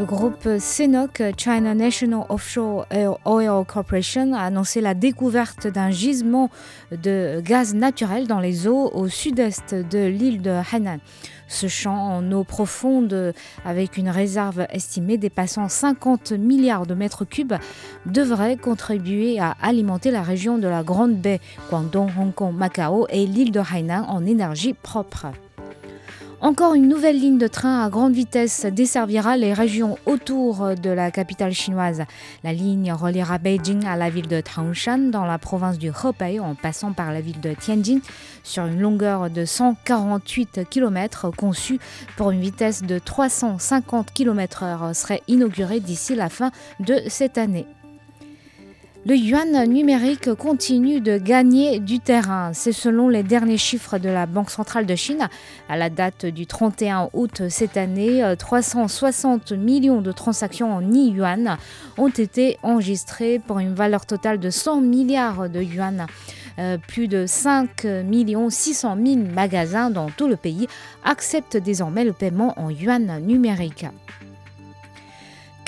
Le 0.00 0.06
groupe 0.06 0.48
CNOOC, 0.58 1.34
China 1.36 1.74
National 1.74 2.24
Offshore 2.30 2.86
Oil 3.26 3.66
Corporation, 3.66 4.32
a 4.32 4.44
annoncé 4.44 4.80
la 4.80 4.94
découverte 4.94 5.66
d'un 5.66 5.90
gisement 5.90 6.48
de 6.90 7.42
gaz 7.44 7.74
naturel 7.74 8.26
dans 8.26 8.40
les 8.40 8.66
eaux 8.66 8.90
au 8.94 9.08
sud-est 9.08 9.74
de 9.74 10.06
l'île 10.06 10.40
de 10.40 10.52
Hainan. 10.72 11.00
Ce 11.48 11.66
champ 11.66 12.16
en 12.16 12.32
eau 12.32 12.44
profonde, 12.44 13.34
avec 13.66 13.98
une 13.98 14.08
réserve 14.08 14.66
estimée 14.70 15.18
dépassant 15.18 15.68
50 15.68 16.32
milliards 16.32 16.86
de 16.86 16.94
mètres 16.94 17.26
cubes, 17.26 17.56
devrait 18.06 18.56
contribuer 18.56 19.38
à 19.38 19.54
alimenter 19.60 20.10
la 20.10 20.22
région 20.22 20.56
de 20.56 20.66
la 20.66 20.82
Grande 20.82 21.16
Baie, 21.16 21.42
Guangdong, 21.68 22.08
Hong 22.18 22.32
Kong, 22.32 22.56
Macao 22.56 23.06
et 23.10 23.26
l'île 23.26 23.52
de 23.52 23.60
Hainan 23.60 24.06
en 24.08 24.24
énergie 24.24 24.72
propre. 24.72 25.26
Encore 26.42 26.72
une 26.72 26.88
nouvelle 26.88 27.20
ligne 27.20 27.36
de 27.36 27.46
train 27.46 27.84
à 27.84 27.90
grande 27.90 28.14
vitesse 28.14 28.64
desservira 28.64 29.36
les 29.36 29.52
régions 29.52 29.98
autour 30.06 30.74
de 30.74 30.88
la 30.88 31.10
capitale 31.10 31.52
chinoise. 31.52 32.04
La 32.44 32.54
ligne 32.54 32.94
reliera 32.94 33.36
Beijing 33.36 33.84
à 33.84 33.94
la 33.94 34.08
ville 34.08 34.26
de 34.26 34.40
Tangshan 34.40 35.10
dans 35.10 35.26
la 35.26 35.36
province 35.36 35.76
du 35.76 35.88
Hebei 35.88 36.40
en 36.40 36.54
passant 36.54 36.92
par 36.92 37.12
la 37.12 37.20
ville 37.20 37.40
de 37.40 37.52
Tianjin 37.52 37.98
sur 38.42 38.64
une 38.64 38.80
longueur 38.80 39.28
de 39.28 39.44
148 39.44 40.60
km 40.70 41.30
conçue 41.36 41.78
pour 42.16 42.30
une 42.30 42.40
vitesse 42.40 42.84
de 42.84 42.98
350 42.98 44.10
km/h 44.14 44.94
serait 44.94 45.20
inaugurée 45.28 45.80
d'ici 45.80 46.14
la 46.14 46.30
fin 46.30 46.52
de 46.80 47.02
cette 47.08 47.36
année. 47.36 47.66
Le 49.06 49.16
yuan 49.16 49.64
numérique 49.66 50.34
continue 50.34 51.00
de 51.00 51.16
gagner 51.16 51.78
du 51.80 52.00
terrain. 52.00 52.52
C'est 52.52 52.72
selon 52.72 53.08
les 53.08 53.22
derniers 53.22 53.56
chiffres 53.56 53.96
de 53.96 54.10
la 54.10 54.26
Banque 54.26 54.50
centrale 54.50 54.84
de 54.84 54.94
Chine. 54.94 55.26
À 55.70 55.78
la 55.78 55.88
date 55.88 56.26
du 56.26 56.46
31 56.46 57.08
août 57.14 57.44
cette 57.48 57.78
année, 57.78 58.22
360 58.38 59.52
millions 59.52 60.02
de 60.02 60.12
transactions 60.12 60.74
en 60.74 60.82
yuan 60.82 61.56
ont 61.96 62.10
été 62.10 62.58
enregistrées 62.62 63.38
pour 63.38 63.58
une 63.58 63.72
valeur 63.72 64.04
totale 64.04 64.38
de 64.38 64.50
100 64.50 64.82
milliards 64.82 65.48
de 65.48 65.62
yuan. 65.62 66.06
Euh, 66.58 66.76
plus 66.76 67.08
de 67.08 67.24
5 67.26 67.86
600 68.50 68.98
000 69.02 69.20
magasins 69.34 69.88
dans 69.88 70.10
tout 70.10 70.28
le 70.28 70.36
pays 70.36 70.68
acceptent 71.04 71.56
désormais 71.56 72.04
le 72.04 72.12
paiement 72.12 72.52
en 72.60 72.68
yuan 72.68 73.18
numérique. 73.22 73.86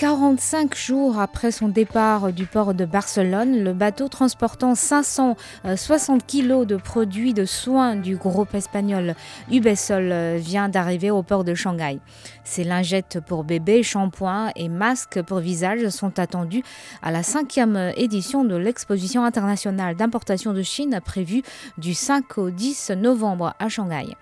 45 0.03 0.75
jours 0.75 1.21
après 1.21 1.53
son 1.53 1.69
départ 1.69 2.33
du 2.33 2.45
port 2.45 2.75
de 2.75 2.85
Barcelone, 2.85 3.63
le 3.63 3.73
bateau 3.73 4.09
transportant 4.09 4.75
560 4.75 6.27
kilos 6.27 6.67
de 6.67 6.75
produits 6.75 7.35
de 7.35 7.45
soins 7.45 7.95
du 7.95 8.17
groupe 8.17 8.53
espagnol 8.57 9.15
Ubesol 9.49 10.39
vient 10.39 10.69
d'arriver 10.69 11.13
au 11.13 11.23
port 11.23 11.45
de 11.45 11.55
Shanghai. 11.55 12.01
Ces 12.43 12.65
lingettes 12.65 13.21
pour 13.25 13.45
bébés, 13.45 13.85
shampoings 13.85 14.51
et 14.57 14.69
masques 14.69 15.23
pour 15.23 15.39
visage 15.39 15.89
sont 15.91 16.19
attendus 16.19 16.65
à 17.01 17.13
la 17.13 17.23
cinquième 17.23 17.93
édition 17.97 18.43
de 18.43 18.57
l'exposition 18.57 19.23
internationale 19.25 19.95
d'importation 19.95 20.53
de 20.53 20.63
Chine 20.63 20.99
prévue 21.05 21.43
du 21.79 21.95
5 21.95 22.39
au 22.39 22.51
10 22.51 22.91
novembre 22.97 23.55
à 23.61 23.69
Shanghai. 23.69 24.17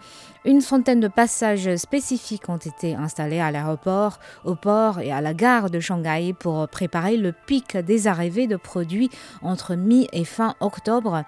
Une 0.46 0.62
centaine 0.62 1.00
de 1.00 1.08
passages 1.08 1.76
spécifiques 1.76 2.48
ont 2.48 2.56
été 2.56 2.94
installés 2.94 3.40
à 3.40 3.50
l'aéroport, 3.50 4.18
au 4.46 4.54
port 4.54 4.98
et 4.98 5.12
à 5.12 5.20
la 5.20 5.34
gare 5.34 5.68
de 5.68 5.80
Shanghai 5.80 6.32
pour 6.32 6.66
préparer 6.66 7.18
le 7.18 7.32
pic 7.32 7.76
des 7.76 8.06
arrivées 8.06 8.46
de 8.46 8.56
produits 8.56 9.10
entre 9.42 9.74
mi 9.74 10.08
et 10.14 10.24
fin 10.24 10.54
octobre. 10.60 11.24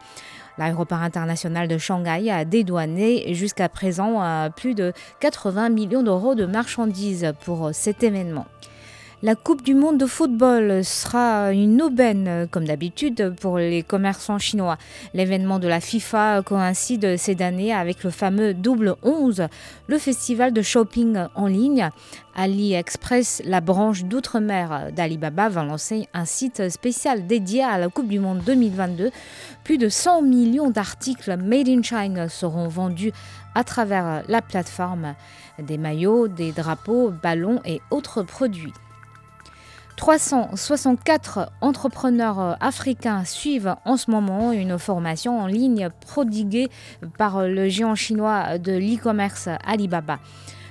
L'aéroport 0.57 1.03
international 1.03 1.69
de 1.69 1.77
Shanghai 1.77 2.31
a 2.31 2.47
dédouané 2.47 3.35
jusqu'à 3.35 3.69
présent 3.69 4.51
plus 4.57 4.75
de 4.75 4.95
80 5.21 5.69
millions 5.69 6.03
d'euros 6.03 6.35
de 6.35 6.47
marchandises 6.47 7.35
pour 7.45 7.71
cet 7.75 8.03
événement. 8.03 8.47
La 9.25 9.37
Coupe 9.37 9.63
du 9.63 9.77
monde 9.77 9.99
de 9.99 10.07
football 10.07 10.85
sera 10.85 11.53
une 11.53 11.81
aubaine, 11.81 12.49
comme 12.51 12.65
d'habitude, 12.65 13.37
pour 13.41 13.57
les 13.57 13.85
commerçants 13.85 14.41
chinois. 14.41 14.79
L'événement 15.15 15.61
de 15.61 15.69
la 15.69 15.79
FIFA 15.79 16.43
coïncide 16.43 17.17
cette 17.17 17.41
année 17.41 17.73
avec 17.73 18.03
le 18.03 18.11
fameux 18.11 18.53
double 18.53 18.97
11, 19.05 19.47
le 19.87 19.99
festival 19.99 20.53
de 20.53 20.61
shopping 20.61 21.27
en 21.37 21.47
ligne. 21.47 21.89
AliExpress, 22.35 23.43
la 23.45 23.61
branche 23.61 24.03
d'outre-mer 24.03 24.91
d'Alibaba, 24.91 25.49
va 25.49 25.63
lancer 25.63 26.09
un 26.15 26.25
site 26.25 26.69
spécial 26.69 27.29
dédié 27.29 27.63
à 27.63 27.79
la 27.79 27.89
Coupe 27.91 28.09
du 28.09 28.19
Monde 28.19 28.43
2022. 28.45 29.13
Plus 29.63 29.79
de 29.79 29.89
100 29.89 30.23
millions 30.23 30.71
d'articles 30.71 31.37
made 31.37 31.69
in 31.69 31.83
China 31.85 32.29
seront 32.29 32.67
vendus 32.67 33.13
à 33.55 33.63
travers 33.63 34.25
la 34.27 34.43
plateforme. 34.43 35.15
Des 35.61 35.79
maillots, 35.79 36.27
des 36.27 36.51
drapeaux, 36.51 37.13
ballons 37.23 37.61
et 37.65 37.81
autres 37.93 38.25
produits. 38.25 38.73
364 39.97 41.53
entrepreneurs 41.61 42.57
africains 42.61 43.25
suivent 43.25 43.77
en 43.85 43.97
ce 43.97 44.11
moment 44.11 44.53
une 44.53 44.79
formation 44.79 45.41
en 45.41 45.47
ligne 45.47 45.91
prodiguée 46.01 46.69
par 47.19 47.47
le 47.47 47.69
géant 47.69 47.95
chinois 47.95 48.59
de 48.59 48.73
l'e-commerce 48.73 49.49
Alibaba. 49.65 50.19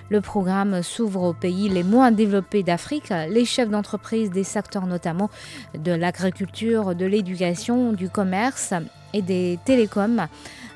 Le 0.10 0.20
programme 0.20 0.84
s'ouvre 0.84 1.24
aux 1.24 1.34
pays 1.34 1.70
les 1.70 1.84
moins 1.84 2.12
développés 2.12 2.64
d'Afrique. 2.64 3.14
Les 3.30 3.46
chefs 3.46 3.70
d'entreprise 3.70 4.30
des 4.30 4.44
secteurs 4.44 4.86
notamment 4.86 5.30
de 5.74 5.94
l'agriculture, 5.94 6.96
de 6.96 7.06
l'éducation, 7.06 7.94
du 7.94 8.10
commerce 8.10 8.74
et 9.14 9.22
des 9.22 9.58
télécoms 9.64 10.28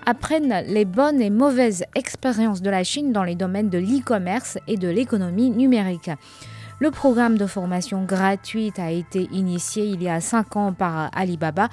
apprennent 0.05 0.63
les 0.67 0.85
bonnes 0.85 1.21
et 1.21 1.29
mauvaises 1.29 1.83
expériences 1.95 2.61
de 2.61 2.69
la 2.69 2.85
Chine 2.85 3.11
dans 3.11 3.23
les 3.23 3.35
domaines 3.35 3.69
de 3.69 3.77
l'e-commerce 3.77 4.57
et 4.67 4.77
de 4.77 4.87
l'économie 4.87 5.49
numérique. 5.49 6.11
Le 6.79 6.91
programme 6.91 7.37
de 7.37 7.45
formation 7.45 8.03
gratuite 8.03 8.79
a 8.79 8.91
été 8.91 9.29
initié 9.31 9.85
il 9.85 10.03
y 10.03 10.09
a 10.09 10.19
cinq 10.19 10.57
ans 10.57 10.73
par 10.73 11.09
Alibaba. 11.15 11.69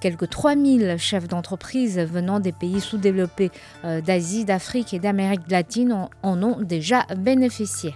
Quelques 0.00 0.30
3000 0.30 0.96
chefs 0.98 1.28
d'entreprise 1.28 1.98
venant 1.98 2.40
des 2.40 2.52
pays 2.52 2.80
sous-développés 2.80 3.50
d'Asie, 3.84 4.46
d'Afrique 4.46 4.94
et 4.94 4.98
d'Amérique 4.98 5.50
latine 5.50 6.08
en 6.22 6.42
ont 6.42 6.62
déjà 6.62 7.04
bénéficié. 7.18 7.94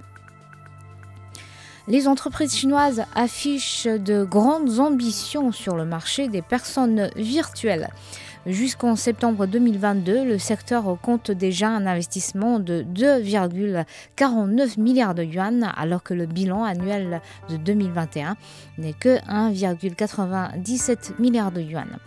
Les 1.88 2.06
entreprises 2.06 2.54
chinoises 2.54 3.04
affichent 3.14 3.86
de 3.86 4.22
grandes 4.22 4.78
ambitions 4.78 5.50
sur 5.50 5.76
le 5.76 5.84
marché 5.84 6.28
des 6.28 6.42
personnes 6.42 7.10
virtuelles. 7.16 7.88
Jusqu'en 8.46 8.96
septembre 8.96 9.44
2022, 9.44 10.24
le 10.24 10.38
secteur 10.38 10.96
compte 11.02 11.30
déjà 11.30 11.68
un 11.68 11.84
investissement 11.84 12.58
de 12.58 12.82
2,49 12.94 14.80
milliards 14.80 15.14
de 15.14 15.22
yuan, 15.22 15.70
alors 15.76 16.02
que 16.02 16.14
le 16.14 16.24
bilan 16.24 16.64
annuel 16.64 17.20
de 17.50 17.58
2021 17.58 18.36
n'est 18.78 18.94
que 18.94 19.18
1,97 19.28 21.20
milliard 21.20 21.52
de 21.52 21.60
yuan. 21.60 21.98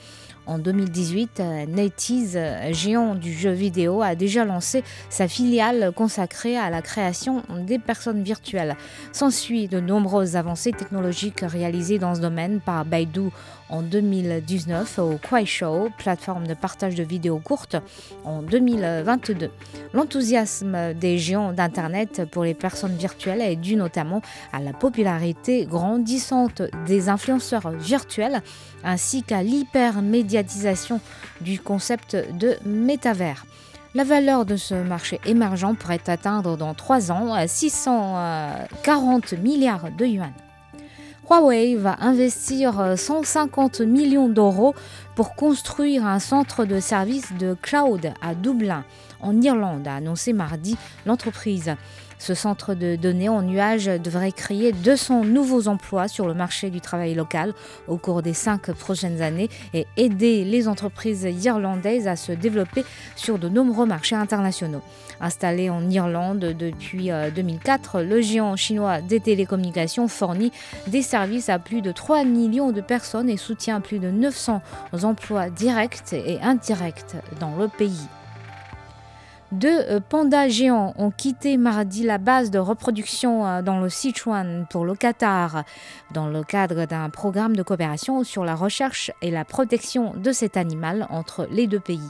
En 0.46 0.58
2018, 0.58 1.42
NetEase, 1.70 2.38
géant 2.72 3.16
du 3.16 3.32
jeu 3.32 3.52
vidéo, 3.52 4.02
a 4.02 4.14
déjà 4.16 4.44
lancé 4.44 4.84
sa 5.10 5.30
filiale 5.30 5.94
consacrée 5.96 6.58
à 6.58 6.70
la 6.70 6.82
création 6.82 7.44
des 7.66 7.80
personnes 7.80 8.24
virtuelles. 8.24 8.76
S'ensuit 9.14 9.70
de 9.70 9.80
nombreuses 9.80 10.36
avancées 10.36 10.74
technologiques 10.74 11.42
réalisées 11.42 11.98
dans 11.98 12.16
ce 12.16 12.20
domaine 12.20 12.60
par 12.60 12.84
Baidu 12.84 13.30
en 13.74 13.82
2019 13.82 15.00
au 15.00 15.18
Kuaishou, 15.18 15.90
plateforme 15.98 16.46
de 16.46 16.54
partage 16.54 16.94
de 16.94 17.02
vidéos 17.04 17.40
courtes, 17.40 17.76
en 18.24 18.44
2022. 18.44 19.50
L'enthousiasme 19.94 20.94
des 20.94 21.18
géants 21.18 21.54
d'Internet 21.54 22.22
pour 22.30 22.44
les 22.44 22.54
personnes 22.54 22.96
virtuelles 22.96 23.42
est 23.42 23.56
dû 23.56 23.76
notamment 23.76 24.22
à 24.54 24.60
la 24.60 24.74
popularité 24.74 25.66
grandissante 25.66 26.62
des 26.86 27.10
influenceurs 27.10 27.72
virtuels 27.72 28.44
ainsi 28.84 29.24
qu'à 29.24 29.42
l'hypermédiatisation 29.42 31.02
du 31.42 31.60
concept 31.60 32.16
de 32.38 32.56
métavers. 32.66 33.44
La 33.96 34.04
valeur 34.04 34.46
de 34.46 34.56
ce 34.56 34.76
marché 34.76 35.20
émergent 35.26 35.76
pourrait 35.80 36.08
atteindre 36.08 36.58
dans 36.58 36.76
3 36.76 37.12
ans 37.12 37.36
640 37.48 39.34
milliards 39.34 39.90
de 39.98 40.06
yuan. 40.06 40.34
Huawei 41.30 41.76
va 41.76 41.98
investir 42.02 42.98
150 42.98 43.82
millions 43.82 44.28
d'euros 44.28 44.76
pour 45.16 45.36
construire 45.36 46.06
un 46.06 46.20
centre 46.20 46.66
de 46.66 46.80
services 46.80 47.32
de 47.40 47.56
cloud 47.62 48.14
à 48.22 48.36
Dublin, 48.36 48.84
en 49.22 49.40
Irlande, 49.42 49.88
a 49.88 49.96
annoncé 49.96 50.34
mardi 50.34 50.78
l'entreprise. 51.06 51.76
Ce 52.20 52.34
centre 52.34 52.74
de 52.74 52.96
données 52.96 53.30
en 53.30 53.42
nuage 53.42 53.86
devrait 53.86 54.32
créer 54.32 54.72
200 54.72 55.26
nouveaux 55.26 55.68
emplois 55.68 56.08
sur 56.08 56.28
le 56.28 56.34
marché 56.34 56.70
du 56.70 56.82
travail 56.82 57.14
local 57.14 57.54
au 57.88 57.98
cours 57.98 58.22
des 58.22 58.34
cinq 58.34 58.72
prochaines 58.72 59.22
années 59.22 59.50
et 59.74 59.86
aider 59.98 60.46
les 60.46 60.68
entreprises 60.68 61.28
irlandaises 61.44 62.08
à 62.08 62.16
se 62.16 62.32
développer 62.32 62.86
sur 63.16 63.40
de 63.40 63.50
nombreux 63.50 63.86
marchés 63.86 64.16
internationaux. 64.16 64.82
Installé 65.22 65.70
en 65.70 65.90
Irlande 65.90 66.40
depuis 66.58 67.10
2004, 67.36 67.96
euh, 67.96 68.04
le 68.04 68.22
géant 68.22 68.56
chinois 68.56 69.02
des 69.02 69.20
télécommunications 69.20 70.08
fournit 70.08 70.52
des 70.88 71.02
services 71.02 71.50
à 71.50 71.60
plus 71.60 71.82
de 71.82 71.92
3 71.92 72.24
millions 72.26 72.72
de 72.72 72.82
personnes 72.82 73.30
et 73.30 73.38
soutient 73.38 73.82
plus 73.82 74.00
de 74.00 74.10
900 74.10 74.62
emplois 75.04 75.50
directs 75.50 76.14
et 76.14 76.40
indirects 76.42 77.16
dans 77.40 77.56
le 77.56 77.68
pays. 77.68 78.08
Deux 79.54 79.82
euh, 79.88 80.00
pandas 80.00 80.48
géants 80.48 80.96
ont 80.98 81.12
quitté 81.12 81.58
mardi 81.58 82.02
la 82.02 82.18
base 82.18 82.50
de 82.50 82.58
reproduction 82.58 83.46
euh, 83.46 83.62
dans 83.62 83.80
le 83.80 83.88
Sichuan 83.88 84.66
pour 84.68 84.84
le 84.84 84.96
Qatar, 84.96 85.64
dans 86.12 86.28
le 86.28 86.44
cadre 86.44 86.86
d'un 86.86 87.12
programme 87.12 87.56
de 87.56 87.62
coopération 87.62 88.24
sur 88.24 88.46
la 88.46 88.56
recherche 88.56 89.12
et 89.22 89.30
la 89.30 89.46
protection 89.46 90.14
de 90.16 90.32
cet 90.32 90.58
animal 90.58 91.06
entre 91.12 91.48
les 91.52 91.68
deux 91.68 91.80
pays. 91.80 92.10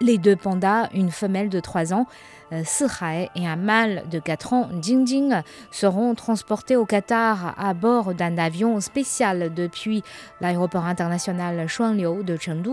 Les 0.00 0.18
deux 0.18 0.36
pandas, 0.36 0.88
une 0.92 1.10
femelle 1.10 1.48
de 1.48 1.58
3 1.58 1.94
ans, 1.94 2.06
euh, 2.52 2.62
Sihai 2.64 3.30
et 3.34 3.46
un 3.46 3.56
mâle 3.56 4.04
de 4.10 4.18
4 4.18 4.52
ans, 4.52 4.68
Jingjing, 4.82 5.40
seront 5.70 6.14
transportés 6.14 6.76
au 6.76 6.84
Qatar 6.84 7.54
à 7.58 7.72
bord 7.72 8.14
d'un 8.14 8.36
avion 8.36 8.78
spécial 8.80 9.54
depuis 9.54 10.02
l'aéroport 10.42 10.84
international 10.84 11.66
Shuangliu 11.66 12.24
de 12.24 12.36
Chengdu. 12.36 12.72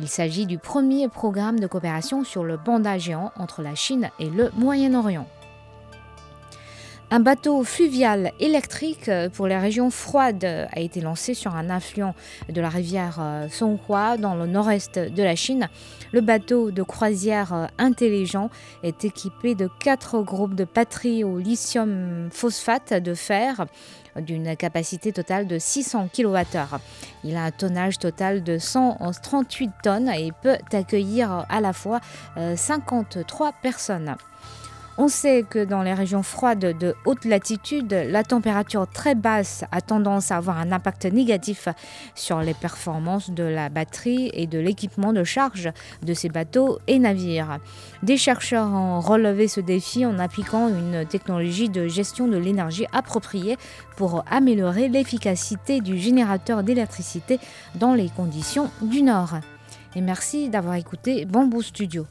Il 0.00 0.08
s'agit 0.08 0.46
du 0.46 0.56
premier 0.56 1.08
programme 1.08 1.60
de 1.60 1.66
coopération 1.66 2.24
sur 2.24 2.42
le 2.42 2.56
panda 2.56 2.96
géant 2.96 3.32
entre 3.36 3.60
la 3.60 3.74
Chine 3.74 4.10
et 4.18 4.30
le 4.30 4.50
Moyen-Orient. 4.56 5.26
Un 7.14 7.20
bateau 7.20 7.62
fluvial 7.62 8.32
électrique 8.40 9.10
euh, 9.10 9.28
pour 9.28 9.46
les 9.46 9.58
régions 9.58 9.90
froides 9.90 10.46
a 10.46 10.80
été 10.80 11.02
lancé 11.02 11.34
sur 11.34 11.54
un 11.54 11.68
affluent 11.68 12.14
de 12.48 12.58
la 12.58 12.70
rivière 12.70 13.18
euh, 13.20 13.48
Songhua 13.50 14.16
dans 14.16 14.34
le 14.34 14.46
nord-est 14.46 14.98
de 14.98 15.22
la 15.22 15.36
Chine. 15.36 15.68
Le 16.12 16.22
bateau 16.22 16.70
de 16.70 16.82
croisière 16.82 17.52
euh, 17.52 17.66
intelligent 17.76 18.48
est 18.82 19.04
équipé 19.04 19.54
de 19.54 19.68
quatre 19.78 20.22
groupes 20.22 20.54
de 20.54 20.64
batteries 20.64 21.22
au 21.22 21.36
lithium 21.36 22.30
phosphate 22.32 22.94
de 22.94 23.12
fer 23.12 23.66
d'une 24.16 24.56
capacité 24.56 25.12
totale 25.12 25.46
de 25.46 25.58
600 25.58 26.08
kWh. 26.16 26.78
Il 27.24 27.36
a 27.36 27.44
un 27.44 27.50
tonnage 27.50 27.98
total 27.98 28.42
de 28.42 28.56
138 28.56 29.70
tonnes 29.82 30.08
et 30.08 30.32
peut 30.42 30.56
accueillir 30.72 31.44
à 31.50 31.60
la 31.60 31.74
fois 31.74 32.00
53 32.56 33.52
personnes. 33.60 34.16
On 34.98 35.08
sait 35.08 35.42
que 35.48 35.64
dans 35.64 35.82
les 35.82 35.94
régions 35.94 36.22
froides 36.22 36.76
de 36.78 36.94
haute 37.06 37.24
latitude, 37.24 37.92
la 37.92 38.24
température 38.24 38.86
très 38.86 39.14
basse 39.14 39.64
a 39.72 39.80
tendance 39.80 40.30
à 40.30 40.36
avoir 40.36 40.58
un 40.58 40.70
impact 40.70 41.06
négatif 41.06 41.68
sur 42.14 42.40
les 42.40 42.52
performances 42.52 43.30
de 43.30 43.42
la 43.42 43.70
batterie 43.70 44.30
et 44.34 44.46
de 44.46 44.58
l'équipement 44.58 45.14
de 45.14 45.24
charge 45.24 45.70
de 46.02 46.12
ces 46.12 46.28
bateaux 46.28 46.78
et 46.88 46.98
navires. 46.98 47.58
Des 48.02 48.18
chercheurs 48.18 48.68
ont 48.68 49.00
relevé 49.00 49.48
ce 49.48 49.60
défi 49.60 50.04
en 50.04 50.18
appliquant 50.18 50.68
une 50.68 51.06
technologie 51.06 51.70
de 51.70 51.88
gestion 51.88 52.28
de 52.28 52.36
l'énergie 52.36 52.86
appropriée 52.92 53.56
pour 53.96 54.22
améliorer 54.30 54.88
l'efficacité 54.88 55.80
du 55.80 55.96
générateur 55.96 56.62
d'électricité 56.62 57.38
dans 57.76 57.94
les 57.94 58.10
conditions 58.10 58.70
du 58.82 59.02
Nord. 59.02 59.36
Et 59.96 60.02
merci 60.02 60.50
d'avoir 60.50 60.74
écouté 60.74 61.24
Bamboo 61.24 61.62
Studio. 61.62 62.06